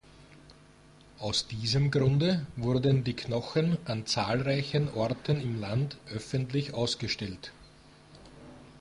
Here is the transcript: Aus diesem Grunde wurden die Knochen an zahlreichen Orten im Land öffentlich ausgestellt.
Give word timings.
Aus 1.19 1.45
diesem 1.47 1.91
Grunde 1.91 2.47
wurden 2.55 3.03
die 3.03 3.13
Knochen 3.15 3.77
an 3.85 4.07
zahlreichen 4.07 4.91
Orten 4.95 5.39
im 5.39 5.59
Land 5.61 5.97
öffentlich 6.11 6.73
ausgestellt. 6.73 7.51